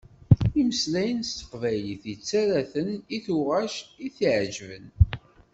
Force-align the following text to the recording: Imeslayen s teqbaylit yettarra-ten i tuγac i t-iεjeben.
Imeslayen 0.59 1.19
s 1.23 1.31
teqbaylit 1.37 2.03
yettarra-ten 2.11 2.89
i 3.15 3.17
tuγac 3.25 3.75
i 4.05 4.07
t-iεjeben. 4.15 4.85